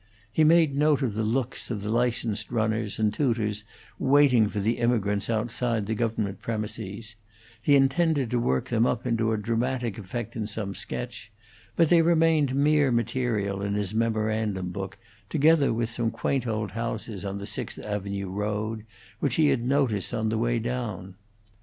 [0.31, 3.65] He made note of the looks of the licensed runners and touters
[3.99, 7.13] waiting for the immigrants outside the government premises;
[7.61, 11.31] he intended to work them up into a dramatic effect in some sketch,
[11.75, 14.97] but they remained mere material in his memorandum book,
[15.29, 18.85] together with some quaint old houses on the Sixth Avenue road,
[19.19, 21.13] which he had noticed on the way down.